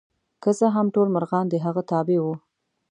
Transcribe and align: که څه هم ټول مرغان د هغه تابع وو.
که 0.41 0.49
څه 0.57 0.67
هم 0.75 0.87
ټول 0.95 1.07
مرغان 1.15 1.45
د 1.49 1.55
هغه 1.65 1.81
تابع 1.91 2.19
وو. 2.23 2.33